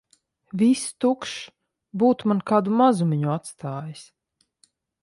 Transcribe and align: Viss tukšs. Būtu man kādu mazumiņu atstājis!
Viss 0.61 0.85
tukšs. 1.05 1.35
Būtu 2.05 2.33
man 2.33 2.41
kādu 2.53 2.75
mazumiņu 2.81 3.35
atstājis! 3.37 4.07